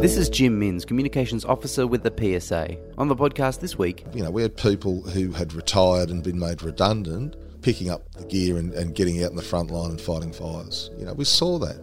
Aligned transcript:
This 0.00 0.18
is 0.18 0.28
Jim 0.28 0.58
Minns, 0.58 0.84
Communications 0.84 1.44
Officer 1.44 1.86
with 1.86 2.02
the 2.02 2.12
PSA. 2.40 2.76
On 2.98 3.08
the 3.08 3.16
podcast 3.16 3.60
this 3.60 3.78
week, 3.78 4.04
You 4.14 4.22
know, 4.22 4.30
we 4.30 4.42
had 4.42 4.54
people 4.56 5.00
who 5.00 5.32
had 5.32 5.54
retired 5.54 6.10
and 6.10 6.22
been 6.22 6.38
made 6.38 6.62
redundant 6.62 7.34
picking 7.62 7.90
up 7.90 8.12
the 8.12 8.24
gear 8.26 8.58
and, 8.58 8.72
and 8.74 8.94
getting 8.94 9.24
out 9.24 9.30
in 9.30 9.36
the 9.36 9.42
front 9.42 9.70
line 9.70 9.90
and 9.90 10.00
fighting 10.00 10.32
fires. 10.32 10.90
You 10.98 11.06
know, 11.06 11.14
we 11.14 11.24
saw 11.24 11.58
that. 11.58 11.80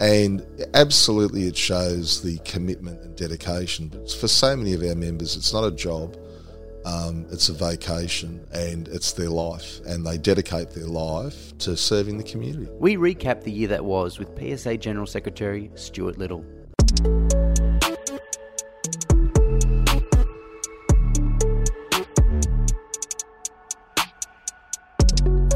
And 0.00 0.44
absolutely, 0.74 1.44
it 1.46 1.56
shows 1.56 2.22
the 2.22 2.38
commitment 2.38 3.02
and 3.02 3.14
dedication. 3.16 3.88
But 3.88 4.10
for 4.10 4.28
so 4.28 4.56
many 4.56 4.72
of 4.72 4.82
our 4.82 4.94
members, 4.94 5.36
it's 5.36 5.52
not 5.52 5.62
a 5.64 5.70
job, 5.70 6.16
um, 6.86 7.26
it's 7.30 7.50
a 7.50 7.52
vacation 7.52 8.44
and 8.52 8.88
it's 8.88 9.12
their 9.12 9.30
life. 9.30 9.80
And 9.86 10.06
they 10.06 10.16
dedicate 10.16 10.70
their 10.70 10.86
life 10.86 11.56
to 11.58 11.76
serving 11.76 12.16
the 12.16 12.24
community. 12.24 12.68
we 12.80 12.96
recap 12.96 13.42
the 13.42 13.52
year 13.52 13.68
that 13.68 13.84
was 13.84 14.18
with 14.18 14.30
PSA 14.38 14.78
General 14.78 15.06
Secretary 15.06 15.70
Stuart 15.74 16.18
Little. 16.18 16.44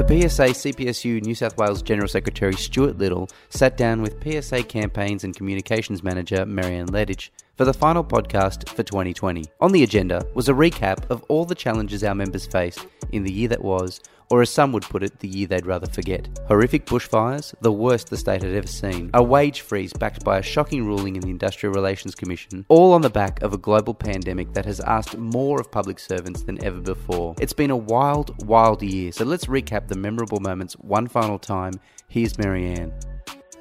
PSA 0.07 0.53
CPSU 0.53 1.21
New 1.21 1.35
South 1.35 1.57
Wales 1.57 1.81
General 1.81 2.07
Secretary 2.07 2.53
Stuart 2.53 2.97
Little 2.97 3.27
sat 3.49 3.75
down 3.75 4.01
with 4.01 4.23
PSA 4.23 4.63
Campaigns 4.63 5.25
and 5.25 5.35
Communications 5.35 6.01
Manager 6.01 6.45
Marianne 6.45 6.87
Ledich 6.87 7.29
for 7.57 7.65
the 7.65 7.73
final 7.73 8.05
podcast 8.05 8.69
for 8.69 8.83
2020. 8.83 9.43
On 9.59 9.73
the 9.73 9.83
agenda 9.83 10.25
was 10.33 10.47
a 10.47 10.53
recap 10.53 11.09
of 11.09 11.23
all 11.23 11.43
the 11.43 11.53
challenges 11.53 12.05
our 12.05 12.15
members 12.15 12.47
faced 12.47 12.87
in 13.11 13.23
the 13.23 13.33
year 13.33 13.49
that 13.49 13.61
was, 13.61 13.99
or 14.29 14.41
as 14.41 14.49
some 14.49 14.71
would 14.71 14.83
put 14.83 15.03
it, 15.03 15.19
the 15.19 15.27
year 15.27 15.47
they'd 15.47 15.65
rather 15.65 15.87
forget. 15.87 16.27
Horrific 16.47 16.85
bushfires, 16.85 17.53
the 17.61 17.71
worst 17.71 18.09
the 18.09 18.17
state 18.17 18.43
had 18.43 18.53
ever 18.53 18.67
seen, 18.67 19.09
a 19.13 19.23
wage 19.23 19.61
freeze 19.61 19.93
backed 19.93 20.23
by 20.23 20.37
a 20.37 20.41
shocking 20.41 20.85
ruling 20.85 21.15
in 21.15 21.21
the 21.21 21.29
Industrial 21.29 21.73
Relations 21.73 22.15
Commission, 22.15 22.65
all 22.69 22.93
on 22.93 23.01
the 23.01 23.09
back 23.09 23.41
of 23.41 23.53
a 23.53 23.57
global 23.57 23.93
pandemic 23.93 24.53
that 24.53 24.65
has 24.65 24.79
asked 24.81 25.17
more 25.17 25.59
of 25.59 25.71
public 25.71 25.99
servants 25.99 26.43
than 26.43 26.63
ever 26.63 26.79
before. 26.79 27.35
It's 27.39 27.53
been 27.53 27.71
a 27.71 27.77
wild, 27.77 28.45
wild 28.47 28.81
year, 28.81 29.11
so 29.11 29.25
let's 29.25 29.45
recap 29.45 29.87
the 29.87 29.97
memorable 29.97 30.39
moments 30.39 30.73
one 30.73 31.07
final 31.07 31.39
time. 31.39 31.73
Here's 32.07 32.37
Marianne. 32.37 32.93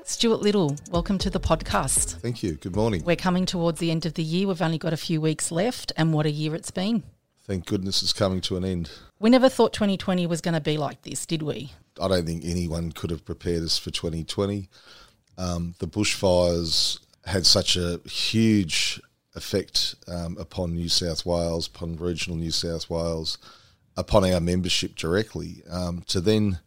Stuart 0.04 0.40
Little, 0.40 0.76
welcome 0.92 1.18
to 1.18 1.30
the 1.30 1.40
podcast. 1.40 2.20
Thank 2.20 2.42
you. 2.44 2.52
Good 2.52 2.76
morning. 2.76 3.02
We're 3.04 3.16
coming 3.16 3.44
towards 3.44 3.80
the 3.80 3.90
end 3.90 4.06
of 4.06 4.14
the 4.14 4.22
year. 4.22 4.46
We've 4.46 4.62
only 4.62 4.78
got 4.78 4.92
a 4.92 4.96
few 4.96 5.20
weeks 5.20 5.50
left, 5.50 5.92
and 5.96 6.12
what 6.12 6.26
a 6.26 6.30
year 6.30 6.54
it's 6.54 6.70
been. 6.70 7.02
Thank 7.46 7.66
goodness 7.66 8.02
it's 8.02 8.12
coming 8.12 8.40
to 8.42 8.56
an 8.56 8.64
end. 8.64 8.90
We 9.20 9.30
never 9.30 9.48
thought 9.48 9.72
2020 9.72 10.26
was 10.26 10.40
going 10.40 10.54
to 10.54 10.60
be 10.60 10.76
like 10.76 11.02
this, 11.02 11.24
did 11.26 11.42
we? 11.42 11.72
I 12.00 12.08
don't 12.08 12.26
think 12.26 12.44
anyone 12.44 12.90
could 12.90 13.10
have 13.10 13.24
prepared 13.24 13.62
us 13.62 13.78
for 13.78 13.92
2020. 13.92 14.68
Um, 15.38 15.76
the 15.78 15.86
bushfires 15.86 16.98
had 17.24 17.46
such 17.46 17.76
a 17.76 18.00
huge 18.04 19.00
effect 19.36 19.94
um, 20.08 20.36
upon 20.40 20.74
New 20.74 20.88
South 20.88 21.24
Wales, 21.24 21.68
upon 21.68 21.96
regional 21.96 22.36
New 22.36 22.50
South 22.50 22.90
Wales, 22.90 23.38
upon 23.96 24.24
our 24.24 24.40
membership 24.40 24.96
directly. 24.96 25.62
Um, 25.70 26.02
to 26.08 26.20
then 26.20 26.58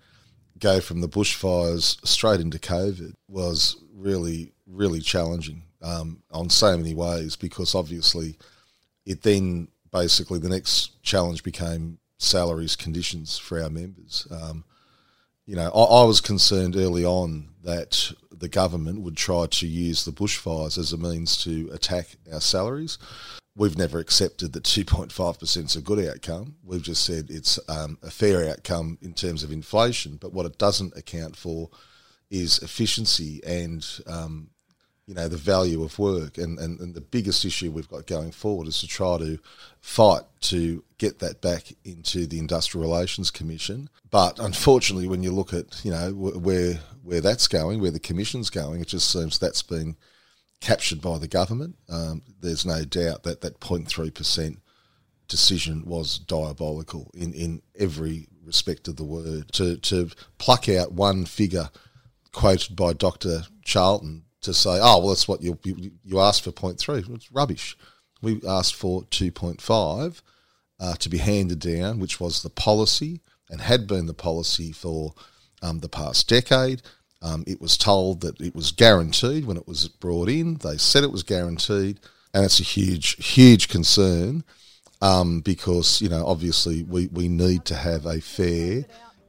go 0.59 0.79
from 0.79 1.01
the 1.01 1.09
bushfires 1.09 2.05
straight 2.07 2.39
into 2.39 2.57
COVID 2.57 3.15
was 3.27 3.75
really, 3.93 4.53
really 4.65 5.01
challenging 5.01 5.63
um, 5.81 6.23
on 6.31 6.49
so 6.49 6.77
many 6.77 6.93
ways 6.93 7.35
because 7.35 7.75
obviously 7.75 8.37
it 9.05 9.23
then 9.23 9.67
basically 9.91 10.39
the 10.39 10.49
next 10.49 11.01
challenge 11.03 11.43
became 11.43 11.99
salaries 12.17 12.75
conditions 12.75 13.37
for 13.37 13.61
our 13.61 13.69
members. 13.69 14.27
Um, 14.29 14.65
you 15.45 15.55
know, 15.55 15.71
I, 15.73 16.01
I 16.01 16.03
was 16.03 16.21
concerned 16.21 16.75
early 16.75 17.03
on 17.03 17.49
that 17.63 18.13
the 18.31 18.49
government 18.49 19.01
would 19.01 19.17
try 19.17 19.47
to 19.47 19.67
use 19.67 20.05
the 20.05 20.11
bushfires 20.11 20.77
as 20.77 20.93
a 20.93 20.97
means 20.97 21.43
to 21.43 21.69
attack 21.73 22.17
our 22.31 22.41
salaries. 22.41 22.97
We've 23.55 23.77
never 23.77 23.99
accepted 23.99 24.53
that 24.53 24.63
2.5% 24.65 25.65
is 25.65 25.75
a 25.75 25.81
good 25.81 26.07
outcome. 26.07 26.55
We've 26.63 26.81
just 26.81 27.03
said 27.03 27.27
it's 27.29 27.59
um, 27.67 27.97
a 28.03 28.11
fair 28.11 28.49
outcome 28.49 28.97
in 29.01 29.13
terms 29.13 29.43
of 29.43 29.51
inflation. 29.51 30.17
But 30.21 30.33
what 30.33 30.45
it 30.45 30.57
doesn't 30.57 30.95
account 30.95 31.35
for 31.35 31.69
is 32.29 32.59
efficiency 32.59 33.41
and 33.45 33.85
um, 34.07 34.51
you 35.09 35.15
know 35.15 35.27
the 35.27 35.37
value 35.37 35.83
of 35.83 35.97
work. 35.97 36.37
And, 36.37 36.59
and, 36.59 36.79
and 36.79 36.93
the 36.93 37.01
biggest 37.01 37.43
issue 37.43 37.71
we've 37.71 37.89
got 37.89 38.05
going 38.05 38.31
forward 38.31 38.67
is 38.67 38.79
to 38.81 38.87
try 38.87 39.17
to 39.17 39.39
fight 39.81 40.21
to 40.41 40.83
get 40.99 41.17
that 41.17 41.41
back 41.41 41.73
into 41.83 42.27
the 42.27 42.37
industrial 42.37 42.87
relations 42.87 43.31
commission. 43.31 43.89
But 44.11 44.37
unfortunately 44.37 45.07
when 45.07 45.23
you 45.23 45.31
look 45.31 45.51
at 45.51 45.83
you 45.83 45.89
know 45.89 46.11
where 46.11 46.75
where 47.01 47.21
that's 47.21 47.47
going 47.47 47.81
where 47.81 47.89
the 47.89 47.99
commission's 47.99 48.51
going 48.51 48.81
it 48.81 48.87
just 48.87 49.11
seems 49.11 49.39
that's 49.39 49.63
been 49.63 49.97
captured 50.61 51.01
by 51.01 51.17
the 51.17 51.27
government. 51.27 51.75
Um, 51.89 52.21
there's 52.39 52.65
no 52.65 52.83
doubt 52.83 53.23
that 53.23 53.41
that 53.41 53.59
0.3% 53.59 54.57
decision 55.27 55.85
was 55.85 56.19
diabolical 56.19 57.09
in, 57.15 57.33
in 57.33 57.63
every 57.79 58.27
respect 58.45 58.87
of 58.87 58.97
the 58.97 59.03
word. 59.03 59.51
To 59.53 59.77
to 59.77 60.11
pluck 60.37 60.69
out 60.69 60.91
one 60.91 61.25
figure 61.25 61.71
quoted 62.31 62.75
by 62.75 62.93
Dr. 62.93 63.41
Charlton 63.63 64.25
to 64.41 64.53
say, 64.53 64.79
oh, 64.81 64.99
well, 64.99 65.09
that's 65.09 65.27
what 65.27 65.41
you 65.41 65.57
you, 65.63 65.91
you 66.03 66.19
asked 66.19 66.43
for 66.43 66.51
0.3. 66.51 67.15
It's 67.15 67.31
rubbish. 67.31 67.77
We 68.21 68.41
asked 68.47 68.75
for 68.75 69.03
2.5 69.03 70.21
uh, 70.79 70.95
to 70.95 71.09
be 71.09 71.17
handed 71.17 71.59
down, 71.59 71.99
which 71.99 72.19
was 72.19 72.41
the 72.41 72.49
policy 72.49 73.21
and 73.49 73.61
had 73.61 73.87
been 73.87 74.05
the 74.05 74.13
policy 74.13 74.71
for 74.71 75.13
um, 75.61 75.79
the 75.79 75.89
past 75.89 76.27
decade. 76.29 76.81
Um, 77.21 77.43
it 77.47 77.59
was 77.59 77.77
told 77.77 78.21
that 78.21 78.39
it 78.39 78.55
was 78.55 78.71
guaranteed 78.71 79.45
when 79.45 79.57
it 79.57 79.67
was 79.67 79.87
brought 79.87 80.29
in. 80.29 80.55
They 80.55 80.77
said 80.77 81.03
it 81.03 81.11
was 81.11 81.23
guaranteed, 81.23 81.99
and 82.33 82.45
it's 82.45 82.59
a 82.59 82.63
huge, 82.63 83.25
huge 83.25 83.67
concern 83.67 84.43
um, 85.01 85.41
because, 85.41 86.01
you 86.01 86.09
know, 86.09 86.25
obviously 86.25 86.83
we, 86.83 87.07
we 87.07 87.27
need 87.27 87.65
to 87.65 87.75
have 87.75 88.05
a 88.05 88.21
fair, 88.21 88.85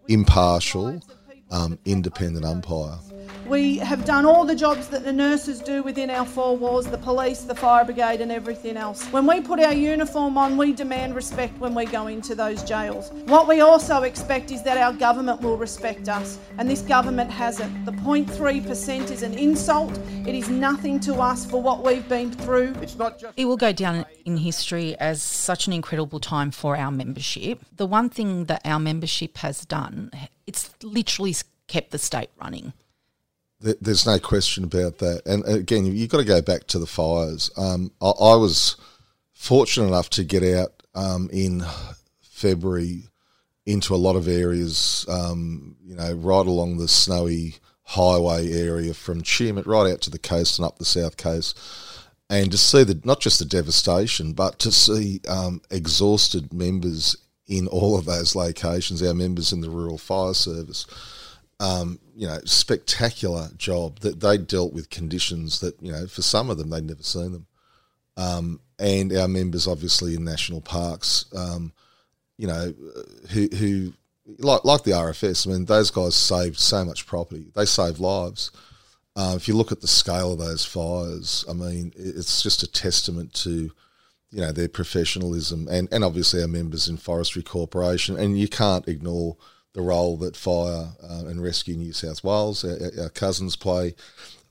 impartial, 0.09 1.03
um, 1.51 1.79
independent 1.85 2.45
umpire. 2.45 2.99
We 3.47 3.79
have 3.79 4.05
done 4.05 4.27
all 4.27 4.45
the 4.45 4.55
jobs 4.55 4.89
that 4.89 5.03
the 5.05 5.13
nurses 5.13 5.61
do 5.61 5.83
within 5.83 6.11
our 6.11 6.25
four 6.25 6.57
walls 6.57 6.87
the 6.87 6.99
police, 6.99 7.41
the 7.41 7.55
fire 7.55 7.85
brigade, 7.85 8.21
and 8.21 8.31
everything 8.31 8.77
else. 8.77 9.05
When 9.07 9.27
we 9.27 9.41
put 9.41 9.59
our 9.59 9.73
uniform 9.73 10.39
on, 10.39 10.57
we 10.57 10.73
demand 10.73 11.15
respect 11.15 11.59
when 11.59 11.75
we 11.75 11.87
go 11.87 12.07
into 12.07 12.35
those 12.35 12.63
jails. 12.63 13.11
What 13.27 13.49
we 13.49 13.61
also 13.61 14.03
expect 14.03 14.53
is 14.53 14.63
that 14.63 14.77
our 14.77 14.93
government 14.93 15.41
will 15.41 15.57
respect 15.57 16.09
us, 16.09 16.39
and 16.59 16.71
this 16.71 16.83
government 16.83 17.31
hasn't. 17.31 17.85
The 17.85 17.93
0.3% 17.93 19.11
is 19.11 19.23
an 19.23 19.35
insult, 19.35 19.99
it 20.27 20.35
is 20.35 20.49
nothing 20.49 21.01
to 21.01 21.15
us 21.17 21.45
for 21.45 21.61
what 21.61 21.83
we've 21.85 22.09
been 22.09 22.31
through. 22.31 22.75
It 23.37 23.45
will 23.45 23.57
go 23.57 23.73
down 23.73 24.05
in 24.31 24.39
history 24.39 24.97
as 24.99 25.23
such 25.23 25.67
an 25.67 25.73
incredible 25.73 26.21
time 26.21 26.51
for 26.51 26.77
our 26.77 26.91
membership. 26.91 27.61
The 27.77 27.87
one 27.87 28.09
thing 28.09 28.47
that 28.47 28.63
our 28.65 28.79
membership 28.79 29.39
has 29.39 29.65
done, 29.65 30.11
it's 30.47 30.71
literally 30.83 31.35
kept 31.67 31.91
the 31.91 31.99
state 31.99 32.31
running. 32.41 32.73
There's 33.61 34.07
no 34.07 34.19
question 34.19 34.65
about 34.65 34.99
that. 34.99 35.27
And 35.27 35.45
again, 35.47 35.85
you've 35.85 36.09
got 36.09 36.19
to 36.19 36.25
go 36.25 36.41
back 36.41 36.67
to 36.69 36.79
the 36.79 36.87
fires. 36.87 37.51
Um, 37.59 37.93
I, 38.01 38.09
I 38.09 38.37
was 38.37 38.77
fortunate 39.35 39.89
enough 39.89 40.09
to 40.11 40.25
get 40.25 40.43
out 40.43 40.83
um, 40.95 41.29
in 41.31 41.63
February 42.23 43.05
into 43.67 43.95
a 43.95 43.97
lot 43.97 44.17
of 44.17 44.29
areas, 44.29 45.05
um, 45.09 45.77
you 45.85 45.95
know, 45.95 46.13
right 46.13 46.47
along 46.47 46.79
the 46.79 46.89
snowy 46.89 47.57
highway 47.83 48.53
area 48.53 48.95
from 48.95 49.23
Tumut 49.23 49.67
right 49.67 49.93
out 49.93 50.01
to 50.03 50.11
the 50.11 50.19
coast 50.19 50.59
and 50.59 50.67
up 50.67 50.79
the 50.79 50.85
south 50.85 51.17
coast. 51.17 51.59
And 52.31 52.51
to 52.53 52.57
see 52.57 52.85
the 52.85 52.99
not 53.05 53.21
just 53.21 53.41
the 53.41 53.45
devastation, 53.45 54.33
but 54.33 54.59
to 54.61 54.71
see 54.71 55.21
um, 55.29 55.61
exhausted 55.71 56.55
members 56.55 57.17
in 57.49 57.67
all 57.67 57.99
of 57.99 58.05
those 58.05 58.37
locations, 58.37 59.03
our 59.03 59.13
members 59.13 59.53
in 59.53 59.61
the 59.61 59.69
rural 59.69 59.99
fire 59.99 60.33
service, 60.33 60.87
um, 61.59 61.99
you 62.15 62.29
know, 62.29 62.39
spectacular 62.45 63.49
job 63.57 63.99
that 64.01 64.21
they 64.21 64.39
dealt 64.39 64.73
with 64.73 64.91
conditions 64.91 65.59
that, 65.59 65.75
you 65.83 65.91
know, 65.91 66.07
for 66.07 66.23
some 66.23 66.49
of 66.49 66.57
them 66.57 66.71
they'd 66.71 66.85
never 66.85 67.03
seen 67.03 67.33
them. 67.33 67.47
Um, 68.17 68.61
and 68.79 69.13
our 69.17 69.29
members, 69.29 69.67
obviously, 69.67 70.15
in 70.15 70.25
national 70.25 70.61
parks, 70.61 71.25
um, 71.37 71.73
you 72.39 72.47
know, 72.47 72.73
who, 73.31 73.49
who 73.57 73.93
like 74.39 74.65
like 74.65 74.85
the 74.85 74.93
RFS. 74.93 75.47
I 75.47 75.51
mean, 75.51 75.65
those 75.65 75.91
guys 75.91 76.15
saved 76.15 76.59
so 76.59 76.85
much 76.85 77.07
property. 77.07 77.47
They 77.55 77.65
saved 77.65 77.99
lives. 77.99 78.51
Uh, 79.17 79.35
if 79.37 79.49
you 79.49 79.55
look 79.55 79.73
at 79.73 79.81
the 79.81 79.89
scale 79.89 80.33
of 80.33 80.39
those 80.39 80.65
fires, 80.65 81.45
I 81.49 81.53
mean, 81.53 81.93
it's 81.97 82.43
just 82.43 82.63
a 82.63 82.71
testament 82.71 83.35
to 83.35 83.71
you 84.31 84.41
know 84.41 84.53
their 84.53 84.69
professionalism 84.69 85.67
and, 85.69 85.89
and 85.91 86.05
obviously 86.05 86.41
our 86.41 86.49
members 86.49 86.89
in 86.89 86.97
Forestry 86.97 87.43
Corporation. 87.43 88.17
And 88.17 88.39
you 88.39 88.49
can't 88.49 88.87
ignore 88.87 89.37
the 89.73 89.83
role 89.83 90.17
that 90.19 90.37
Fire 90.37 90.93
uh, 91.03 91.25
and 91.27 91.43
Rescue 91.43 91.77
New 91.77 91.93
South 91.93 92.25
Wales, 92.25 92.65
our, 92.65 93.03
our 93.03 93.09
cousins, 93.09 93.57
play. 93.57 93.95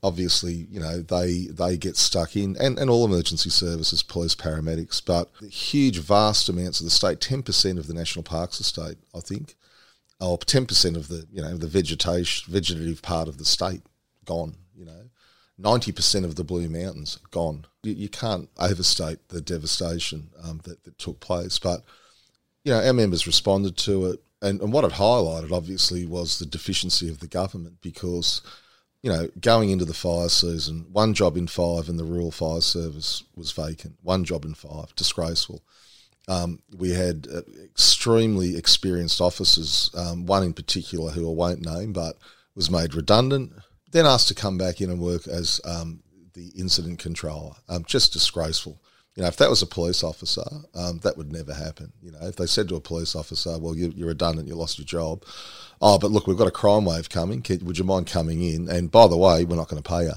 Obviously, 0.02 0.66
you 0.70 0.80
know 0.80 1.00
they 1.00 1.46
they 1.50 1.76
get 1.76 1.96
stuck 1.96 2.34
in, 2.34 2.56
and, 2.58 2.78
and 2.78 2.88
all 2.88 3.04
emergency 3.04 3.50
services, 3.50 4.02
police, 4.02 4.34
paramedics, 4.34 5.02
but 5.04 5.28
huge, 5.50 5.98
vast 5.98 6.48
amounts 6.48 6.80
of 6.80 6.84
the 6.84 6.90
state, 6.90 7.20
ten 7.20 7.42
percent 7.42 7.78
of 7.78 7.86
the 7.86 7.92
national 7.92 8.22
parks 8.22 8.60
estate, 8.60 8.96
I 9.14 9.20
think, 9.20 9.56
or 10.18 10.38
ten 10.38 10.64
percent 10.64 10.96
of 10.96 11.08
the 11.08 11.26
you 11.30 11.42
know 11.42 11.54
the 11.56 11.66
vegetation, 11.66 12.50
vegetative 12.50 13.02
part 13.02 13.28
of 13.28 13.36
the 13.36 13.44
state 13.44 13.82
gone. 14.30 14.54
You 14.76 14.84
know, 14.84 15.10
90% 15.60 16.24
of 16.24 16.36
the 16.36 16.44
Blue 16.44 16.68
Mountains 16.68 17.18
gone. 17.30 17.66
You, 17.82 17.92
you 17.92 18.08
can't 18.08 18.48
overstate 18.58 19.28
the 19.28 19.40
devastation 19.40 20.30
um, 20.42 20.60
that, 20.64 20.84
that 20.84 20.98
took 20.98 21.18
place. 21.20 21.58
But, 21.58 21.82
you 22.64 22.72
know, 22.72 22.84
our 22.84 22.92
members 22.92 23.26
responded 23.26 23.76
to 23.78 24.06
it. 24.12 24.22
And, 24.42 24.60
and 24.62 24.72
what 24.72 24.84
it 24.84 24.92
highlighted, 24.92 25.52
obviously, 25.52 26.06
was 26.06 26.38
the 26.38 26.46
deficiency 26.46 27.10
of 27.10 27.18
the 27.18 27.26
government 27.26 27.80
because, 27.82 28.40
you 29.02 29.10
know, 29.10 29.28
going 29.40 29.70
into 29.70 29.84
the 29.84 29.92
fire 29.92 30.30
season, 30.30 30.86
one 30.92 31.12
job 31.12 31.36
in 31.36 31.46
five 31.46 31.88
in 31.88 31.96
the 31.96 32.04
rural 32.04 32.30
fire 32.30 32.62
service 32.62 33.24
was 33.34 33.52
vacant. 33.52 33.96
One 34.02 34.24
job 34.24 34.44
in 34.44 34.54
five, 34.54 34.94
disgraceful. 34.94 35.62
Um, 36.28 36.60
we 36.78 36.90
had 36.90 37.26
uh, 37.34 37.42
extremely 37.64 38.56
experienced 38.56 39.20
officers, 39.20 39.90
um, 39.94 40.26
one 40.26 40.44
in 40.44 40.52
particular 40.52 41.10
who 41.10 41.28
I 41.28 41.34
won't 41.34 41.66
name, 41.66 41.92
but 41.92 42.16
was 42.54 42.70
made 42.70 42.94
redundant, 42.94 43.52
then 43.90 44.06
asked 44.06 44.28
to 44.28 44.34
come 44.34 44.58
back 44.58 44.80
in 44.80 44.90
and 44.90 45.00
work 45.00 45.26
as 45.26 45.60
um, 45.64 46.02
the 46.34 46.48
incident 46.56 46.98
controller. 46.98 47.54
Um, 47.68 47.84
just 47.84 48.12
disgraceful. 48.12 48.80
You 49.16 49.22
know, 49.22 49.28
if 49.28 49.36
that 49.38 49.50
was 49.50 49.62
a 49.62 49.66
police 49.66 50.04
officer, 50.04 50.44
um, 50.74 51.00
that 51.02 51.16
would 51.16 51.32
never 51.32 51.52
happen. 51.52 51.92
You 52.00 52.12
know, 52.12 52.20
if 52.22 52.36
they 52.36 52.46
said 52.46 52.68
to 52.68 52.76
a 52.76 52.80
police 52.80 53.16
officer, 53.16 53.58
"Well, 53.58 53.76
you, 53.76 53.92
are 54.04 54.08
redundant, 54.08 54.48
you 54.48 54.54
lost 54.54 54.78
your 54.78 54.86
job," 54.86 55.24
oh, 55.82 55.98
but 55.98 56.12
look, 56.12 56.26
we've 56.26 56.38
got 56.38 56.46
a 56.46 56.52
crime 56.52 56.84
wave 56.84 57.10
coming. 57.10 57.44
would 57.62 57.78
you 57.78 57.84
mind 57.84 58.06
coming 58.06 58.42
in? 58.42 58.68
And 58.68 58.90
by 58.90 59.08
the 59.08 59.16
way, 59.16 59.44
we're 59.44 59.56
not 59.56 59.68
going 59.68 59.82
to 59.82 59.88
pay 59.88 60.04
you. 60.04 60.12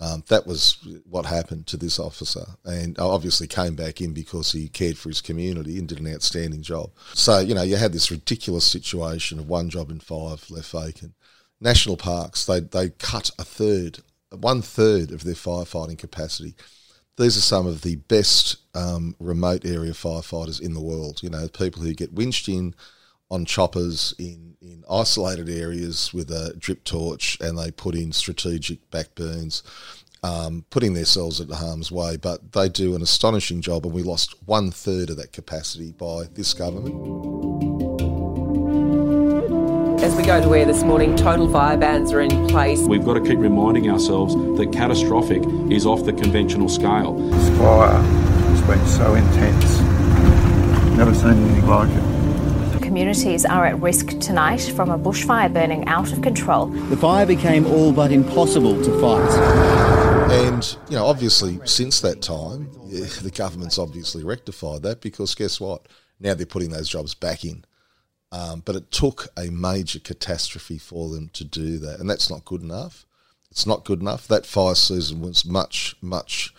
Um, 0.00 0.24
that 0.28 0.46
was 0.46 0.78
what 1.08 1.26
happened 1.26 1.66
to 1.68 1.76
this 1.76 2.00
officer, 2.00 2.44
and 2.64 2.98
obviously 2.98 3.46
came 3.46 3.76
back 3.76 4.00
in 4.00 4.12
because 4.12 4.52
he 4.52 4.68
cared 4.68 4.98
for 4.98 5.10
his 5.10 5.20
community 5.20 5.78
and 5.78 5.86
did 5.86 6.00
an 6.00 6.12
outstanding 6.12 6.62
job. 6.62 6.90
So 7.12 7.38
you 7.40 7.54
know, 7.54 7.62
you 7.62 7.76
had 7.76 7.92
this 7.92 8.10
ridiculous 8.10 8.64
situation 8.64 9.38
of 9.38 9.48
one 9.48 9.68
job 9.68 9.90
in 9.90 10.00
five 10.00 10.50
left 10.50 10.72
vacant 10.72 11.14
national 11.60 11.96
parks, 11.96 12.44
they, 12.44 12.60
they 12.60 12.90
cut 12.90 13.30
a 13.38 13.44
third, 13.44 14.00
one 14.30 14.62
third 14.62 15.10
of 15.10 15.24
their 15.24 15.34
firefighting 15.34 15.98
capacity. 15.98 16.54
These 17.16 17.36
are 17.36 17.42
some 17.42 17.66
of 17.66 17.82
the 17.82 17.96
best 17.96 18.56
um, 18.74 19.14
remote 19.20 19.64
area 19.64 19.92
firefighters 19.92 20.60
in 20.60 20.74
the 20.74 20.82
world. 20.82 21.22
You 21.22 21.30
know, 21.30 21.48
people 21.48 21.82
who 21.82 21.94
get 21.94 22.12
winched 22.12 22.48
in 22.48 22.74
on 23.30 23.44
choppers 23.44 24.14
in, 24.18 24.56
in 24.60 24.84
isolated 24.90 25.48
areas 25.48 26.12
with 26.12 26.30
a 26.30 26.54
drip 26.58 26.84
torch 26.84 27.38
and 27.40 27.58
they 27.58 27.70
put 27.70 27.94
in 27.94 28.12
strategic 28.12 28.90
backburns, 28.90 29.62
um, 30.22 30.64
putting 30.70 30.94
themselves 30.94 31.40
at 31.40 31.50
harm's 31.50 31.92
way. 31.92 32.16
But 32.16 32.52
they 32.52 32.68
do 32.68 32.94
an 32.94 33.02
astonishing 33.02 33.60
job, 33.60 33.86
and 33.86 33.94
we 33.94 34.02
lost 34.02 34.34
one 34.46 34.70
third 34.70 35.10
of 35.10 35.16
that 35.18 35.32
capacity 35.32 35.92
by 35.92 36.24
this 36.32 36.52
government. 36.52 37.53
As 40.04 40.14
we 40.14 40.22
go 40.22 40.38
to 40.38 40.54
air 40.54 40.66
this 40.66 40.82
morning, 40.82 41.16
total 41.16 41.50
fire 41.50 41.78
bans 41.78 42.12
are 42.12 42.20
in 42.20 42.46
place. 42.48 42.78
We've 42.80 43.06
got 43.06 43.14
to 43.14 43.22
keep 43.22 43.38
reminding 43.38 43.88
ourselves 43.88 44.34
that 44.58 44.70
catastrophic 44.70 45.42
is 45.72 45.86
off 45.86 46.04
the 46.04 46.12
conventional 46.12 46.68
scale. 46.68 47.14
This 47.14 47.58
fire 47.58 48.02
has 48.02 48.60
been 48.66 48.86
so 48.86 49.14
intense. 49.14 49.80
Never 50.98 51.14
seen 51.14 51.30
anything 51.30 51.66
like 51.66 51.88
it. 51.90 52.82
Communities 52.82 53.46
are 53.46 53.64
at 53.64 53.80
risk 53.80 54.20
tonight 54.20 54.70
from 54.76 54.90
a 54.90 54.98
bushfire 54.98 55.50
burning 55.50 55.88
out 55.88 56.12
of 56.12 56.20
control. 56.20 56.66
The 56.66 56.98
fire 56.98 57.24
became 57.24 57.64
all 57.66 57.90
but 57.90 58.12
impossible 58.12 58.84
to 58.84 59.00
fight. 59.00 60.30
And, 60.30 60.76
you 60.90 60.96
know, 60.96 61.06
obviously, 61.06 61.60
since 61.64 62.02
that 62.02 62.20
time, 62.20 62.70
the 63.22 63.32
government's 63.34 63.78
obviously 63.78 64.22
rectified 64.22 64.82
that 64.82 65.00
because 65.00 65.34
guess 65.34 65.58
what? 65.58 65.88
Now 66.20 66.34
they're 66.34 66.44
putting 66.44 66.72
those 66.72 66.90
jobs 66.90 67.14
back 67.14 67.42
in. 67.42 67.64
Um, 68.34 68.62
but 68.64 68.74
it 68.74 68.90
took 68.90 69.28
a 69.36 69.48
major 69.48 70.00
catastrophe 70.00 70.76
for 70.76 71.08
them 71.08 71.30
to 71.34 71.44
do 71.44 71.78
that, 71.78 72.00
and 72.00 72.10
that's 72.10 72.28
not 72.28 72.44
good 72.44 72.62
enough. 72.62 73.06
It's 73.48 73.64
not 73.64 73.84
good 73.84 74.00
enough. 74.00 74.26
That 74.26 74.44
fire 74.44 74.74
season 74.74 75.20
was 75.20 75.44
much, 75.44 75.94
much 76.02 76.52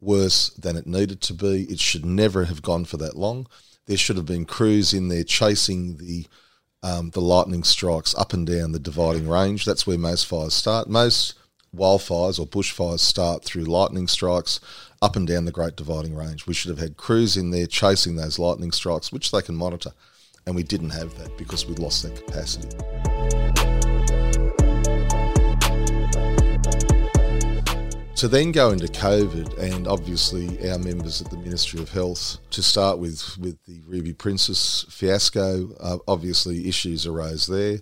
worse 0.00 0.48
than 0.50 0.76
it 0.76 0.88
needed 0.88 1.20
to 1.20 1.32
be. 1.32 1.66
It 1.70 1.78
should 1.78 2.04
never 2.04 2.46
have 2.46 2.62
gone 2.62 2.84
for 2.84 2.96
that 2.96 3.16
long. 3.16 3.46
There 3.86 3.96
should 3.96 4.16
have 4.16 4.26
been 4.26 4.44
crews 4.44 4.92
in 4.92 5.06
there 5.06 5.22
chasing 5.22 5.98
the 5.98 6.26
um, 6.82 7.10
the 7.10 7.20
lightning 7.20 7.62
strikes 7.62 8.12
up 8.16 8.32
and 8.32 8.44
down 8.44 8.72
the 8.72 8.80
dividing 8.80 9.28
range. 9.28 9.64
That's 9.64 9.86
where 9.86 9.98
most 9.98 10.26
fires 10.26 10.54
start. 10.54 10.88
Most 10.88 11.34
wildfires 11.76 12.40
or 12.40 12.46
bushfires 12.46 13.00
start 13.00 13.44
through 13.44 13.64
lightning 13.64 14.08
strikes 14.08 14.58
up 15.00 15.14
and 15.14 15.28
down 15.28 15.44
the 15.44 15.52
Great 15.52 15.76
Dividing 15.76 16.16
Range. 16.16 16.44
We 16.48 16.54
should 16.54 16.70
have 16.70 16.80
had 16.80 16.96
crews 16.96 17.36
in 17.36 17.52
there 17.52 17.66
chasing 17.66 18.16
those 18.16 18.40
lightning 18.40 18.72
strikes, 18.72 19.12
which 19.12 19.30
they 19.30 19.42
can 19.42 19.54
monitor 19.54 19.92
and 20.46 20.54
we 20.54 20.62
didn't 20.62 20.90
have 20.90 21.16
that 21.18 21.36
because 21.38 21.66
we 21.66 21.74
lost 21.76 22.02
that 22.02 22.16
capacity. 22.26 22.68
To 28.20 28.28
then 28.28 28.52
go 28.52 28.70
into 28.70 28.86
COVID, 28.86 29.58
and 29.58 29.88
obviously 29.88 30.70
our 30.70 30.78
members 30.78 31.22
at 31.22 31.30
the 31.30 31.38
Ministry 31.38 31.80
of 31.80 31.88
Health, 31.88 32.36
to 32.50 32.62
start 32.62 32.98
with, 32.98 33.38
with 33.38 33.56
the 33.64 33.80
Ruby 33.86 34.12
Princess 34.12 34.84
fiasco, 34.90 35.74
uh, 35.80 35.96
obviously 36.06 36.68
issues 36.68 37.06
arose 37.06 37.46
there. 37.46 37.78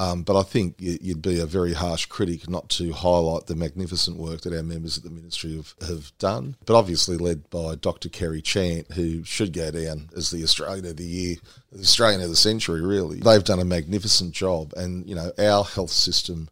Um, 0.00 0.22
but 0.22 0.34
I 0.34 0.42
think 0.42 0.76
you'd 0.78 1.20
be 1.20 1.40
a 1.40 1.46
very 1.46 1.74
harsh 1.74 2.06
critic 2.06 2.48
not 2.48 2.70
to 2.70 2.90
highlight 2.90 3.48
the 3.48 3.54
magnificent 3.54 4.16
work 4.16 4.40
that 4.40 4.56
our 4.56 4.62
members 4.62 4.96
at 4.96 5.04
the 5.04 5.10
Ministry 5.10 5.56
have, 5.56 5.74
have 5.86 6.16
done. 6.16 6.56
But 6.64 6.76
obviously 6.76 7.18
led 7.18 7.50
by 7.50 7.74
Dr. 7.74 8.08
Kerry 8.08 8.40
Chant, 8.40 8.92
who 8.92 9.24
should 9.24 9.52
go 9.52 9.70
down 9.70 10.08
as 10.16 10.30
the 10.30 10.42
Australian 10.42 10.86
of 10.86 10.96
the 10.96 11.04
Year, 11.04 11.36
the 11.70 11.82
Australian 11.82 12.22
of 12.22 12.30
the 12.30 12.36
Century, 12.36 12.80
really. 12.80 13.20
They've 13.20 13.44
done 13.44 13.58
a 13.58 13.64
magnificent 13.66 14.32
job. 14.32 14.72
And, 14.74 15.06
you 15.06 15.14
know, 15.14 15.32
our 15.38 15.64
health 15.64 15.90
system 15.90 16.48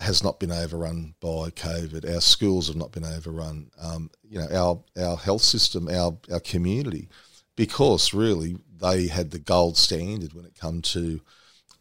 has 0.00 0.24
not 0.24 0.40
been 0.40 0.50
overrun 0.50 1.14
by 1.20 1.50
COVID. 1.50 2.10
Our 2.10 2.22
schools 2.22 2.68
have 2.68 2.76
not 2.76 2.92
been 2.92 3.04
overrun. 3.04 3.70
Um, 3.78 4.08
you 4.26 4.38
know, 4.38 4.48
our, 4.50 5.04
our 5.04 5.18
health 5.18 5.42
system, 5.42 5.88
our, 5.88 6.16
our 6.32 6.40
community, 6.40 7.10
because 7.54 8.14
really 8.14 8.56
they 8.80 9.08
had 9.08 9.30
the 9.30 9.38
gold 9.38 9.76
standard 9.76 10.32
when 10.32 10.46
it 10.46 10.58
come 10.58 10.80
to– 10.80 11.20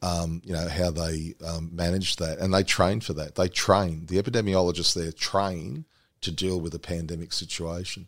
um, 0.01 0.41
you 0.43 0.53
know, 0.53 0.67
how 0.67 0.91
they 0.91 1.35
um, 1.45 1.69
manage 1.71 2.15
that. 2.17 2.39
And 2.39 2.53
they 2.53 2.63
train 2.63 3.01
for 3.01 3.13
that. 3.13 3.35
They 3.35 3.47
train. 3.47 4.07
The 4.07 4.21
epidemiologists 4.21 4.95
there 4.95 5.11
train 5.11 5.85
to 6.21 6.31
deal 6.31 6.59
with 6.59 6.73
a 6.73 6.79
pandemic 6.79 7.33
situation. 7.33 8.07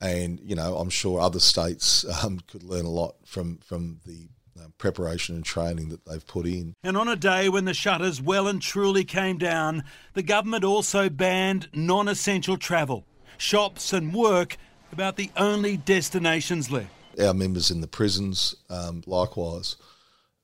And, 0.00 0.40
you 0.40 0.54
know, 0.54 0.76
I'm 0.76 0.90
sure 0.90 1.20
other 1.20 1.40
states 1.40 2.04
um, 2.24 2.40
could 2.48 2.62
learn 2.62 2.84
a 2.84 2.90
lot 2.90 3.16
from, 3.24 3.58
from 3.58 4.00
the 4.06 4.28
uh, 4.58 4.68
preparation 4.78 5.36
and 5.36 5.44
training 5.44 5.90
that 5.90 6.04
they've 6.06 6.26
put 6.26 6.46
in. 6.46 6.74
And 6.82 6.96
on 6.96 7.08
a 7.08 7.16
day 7.16 7.48
when 7.48 7.64
the 7.64 7.74
shutters 7.74 8.20
well 8.20 8.48
and 8.48 8.60
truly 8.60 9.04
came 9.04 9.38
down, 9.38 9.84
the 10.14 10.22
government 10.22 10.64
also 10.64 11.08
banned 11.08 11.68
non 11.72 12.08
essential 12.08 12.56
travel. 12.56 13.04
Shops 13.38 13.92
and 13.92 14.12
work 14.12 14.56
about 14.92 15.16
the 15.16 15.30
only 15.36 15.76
destinations 15.76 16.70
left. 16.70 16.90
Our 17.20 17.34
members 17.34 17.70
in 17.70 17.80
the 17.80 17.86
prisons, 17.86 18.54
um, 18.68 19.02
likewise, 19.06 19.76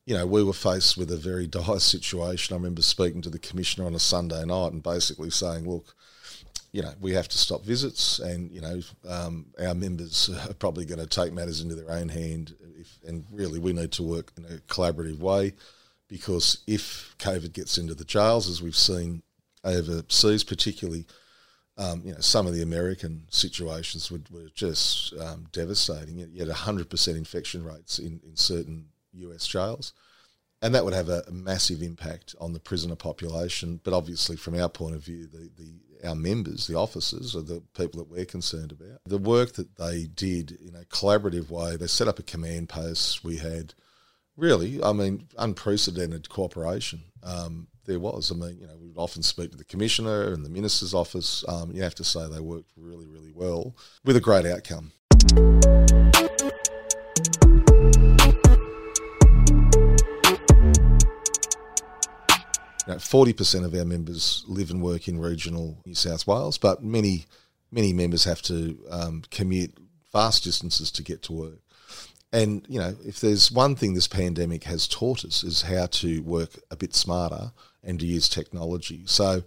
you 0.07 0.17
know, 0.17 0.25
we 0.25 0.43
were 0.43 0.53
faced 0.53 0.97
with 0.97 1.11
a 1.11 1.17
very 1.17 1.47
dire 1.47 1.79
situation. 1.81 2.55
I 2.55 2.57
remember 2.57 2.83
speaking 2.83 3.23
to 3.23 3.31
the 3.31 3.39
commissioner 3.39 3.87
on 3.87 3.95
a 3.95 3.99
Sunday 3.99 4.45
night 4.45 4.73
and 4.73 4.83
basically 4.83 5.31
saying, 5.31 5.69
look, 5.69 5.95
you 6.73 6.83
know, 6.83 6.93
we 7.01 7.13
have 7.13 7.29
to 7.29 7.39
stop 7.39 7.65
visits, 7.65 8.19
and 8.19 8.51
you 8.51 8.61
know, 8.61 8.81
um, 9.09 9.47
our 9.59 9.75
members 9.75 10.29
are 10.49 10.55
probably 10.55 10.85
going 10.85 11.01
to 11.01 11.07
take 11.07 11.33
matters 11.33 11.61
into 11.61 11.75
their 11.75 11.91
own 11.91 12.09
hand. 12.09 12.55
If, 12.79 12.99
and 13.07 13.25
really, 13.31 13.59
we 13.59 13.73
need 13.73 13.93
to 13.93 14.03
work 14.03 14.33
in 14.37 14.45
a 14.45 14.59
collaborative 14.73 15.19
way 15.19 15.55
because 16.09 16.59
if 16.67 17.15
COVID 17.19 17.53
gets 17.53 17.79
into 17.79 17.95
the 17.95 18.05
jails, 18.05 18.49
as 18.49 18.63
we've 18.63 18.77
seen 18.77 19.23
overseas, 19.65 20.45
particularly, 20.45 21.07
um, 21.79 22.03
you 22.05 22.13
know, 22.13 22.21
some 22.21 22.47
of 22.47 22.55
the 22.55 22.63
American 22.63 23.25
situations 23.31 24.11
were, 24.11 24.21
were 24.31 24.49
just 24.55 25.15
um, 25.15 25.47
devastating. 25.53 26.19
You 26.19 26.41
had 26.41 26.55
100% 26.55 27.17
infection 27.17 27.65
rates 27.65 27.99
in, 27.99 28.21
in 28.25 28.37
certain 28.37 28.87
US 29.17 29.47
jails. 29.47 29.93
And 30.63 30.75
that 30.75 30.85
would 30.85 30.95
have 30.95 31.11
a, 31.11 31.23
massive 31.31 31.83
impact 31.83 32.35
on 32.41 32.55
the 32.55 32.59
prisoner 32.59 32.97
population. 32.97 33.81
But 33.85 33.93
obviously, 33.93 34.37
from 34.37 34.59
our 34.59 34.71
point 34.71 34.95
of 34.95 35.05
view, 35.05 35.27
the, 35.27 35.51
the 35.57 35.75
our 36.07 36.15
members, 36.15 36.67
the 36.67 36.77
officers, 36.77 37.35
are 37.35 37.43
the 37.43 37.63
people 37.77 37.99
that 37.99 38.11
we're 38.11 38.25
concerned 38.25 38.73
about. 38.73 39.01
The 39.05 39.19
work 39.19 39.53
that 39.55 39.77
they 39.77 40.05
did 40.05 40.53
in 40.53 40.75
a 40.75 40.85
collaborative 40.85 41.51
way, 41.51 41.77
they 41.77 41.87
set 41.87 42.09
up 42.09 42.19
a 42.19 42.23
command 42.23 42.69
post. 42.69 43.25
We 43.25 43.37
had 43.37 43.75
really, 44.37 44.83
I 44.83 44.93
mean, 44.93 45.29
unprecedented 45.39 46.29
cooperation. 46.29 47.03
Um, 47.23 47.69
there 47.87 48.01
was. 48.01 48.31
I 48.31 48.35
mean, 48.35 48.59
you 48.61 48.67
know, 48.67 48.77
we 48.81 48.89
would 48.89 48.99
often 48.99 49.23
speak 49.23 49.53
to 49.53 49.57
the 49.57 49.65
commissioner 49.65 50.33
and 50.33 50.45
the 50.45 50.51
minister's 50.51 50.95
office. 50.95 51.45
Um, 51.49 51.73
you 51.73 51.83
have 51.83 51.95
to 51.97 52.05
say 52.05 52.29
they 52.29 52.41
worked 52.41 52.73
really, 52.77 53.07
really 53.07 53.33
well 53.33 53.77
with 54.05 54.17
a 54.17 54.21
great 54.21 54.47
outcome. 54.47 54.93
Forty 63.01 63.33
percent 63.33 63.65
of 63.65 63.75
our 63.75 63.85
members 63.85 64.45
live 64.47 64.71
and 64.71 64.83
work 64.83 65.09
in 65.09 65.19
regional 65.19 65.79
New 65.85 65.95
South 65.95 66.27
Wales, 66.27 66.59
but 66.59 66.83
many 66.83 67.27
many 67.71 67.93
members 67.93 68.25
have 68.25 68.43
to 68.43 68.79
um, 68.91 69.23
commute 69.31 69.77
vast 70.13 70.45
distances 70.45 70.91
to 70.93 71.03
get 71.03 71.23
to 71.23 71.33
work. 71.33 71.59
And 72.33 72.65
you 72.69 72.79
know, 72.79 72.97
if 73.05 73.21
there's 73.21 73.51
one 73.51 73.77
thing 73.77 73.95
this 73.95 74.09
pandemic 74.09 74.65
has 74.65 74.87
taught 74.87 75.25
us 75.25 75.43
is 75.43 75.63
how 75.63 75.87
to 75.87 76.21
work 76.21 76.51
a 76.71 76.77
bit 76.77 76.95
smarter 76.95 77.53
and 77.83 77.99
to 78.01 78.07
use 78.07 78.29
technology. 78.29 79.03
So, 79.07 79.43